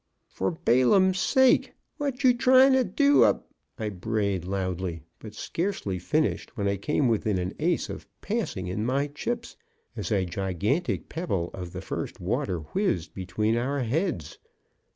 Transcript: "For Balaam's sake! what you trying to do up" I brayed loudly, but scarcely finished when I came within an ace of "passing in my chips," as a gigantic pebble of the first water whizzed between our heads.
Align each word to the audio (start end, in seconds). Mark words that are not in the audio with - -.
"For 0.27 0.49
Balaam's 0.49 1.19
sake! 1.19 1.75
what 1.97 2.23
you 2.23 2.33
trying 2.35 2.73
to 2.73 2.83
do 2.83 3.23
up" 3.23 3.47
I 3.77 3.89
brayed 3.89 4.45
loudly, 4.45 5.03
but 5.19 5.35
scarcely 5.35 5.99
finished 5.99 6.57
when 6.57 6.67
I 6.67 6.77
came 6.77 7.07
within 7.07 7.37
an 7.37 7.53
ace 7.59 7.87
of 7.87 8.07
"passing 8.19 8.65
in 8.65 8.83
my 8.83 9.05
chips," 9.05 9.57
as 9.95 10.11
a 10.11 10.25
gigantic 10.25 11.07
pebble 11.07 11.51
of 11.53 11.71
the 11.71 11.81
first 11.81 12.19
water 12.19 12.61
whizzed 12.73 13.13
between 13.13 13.55
our 13.57 13.81
heads. 13.81 14.39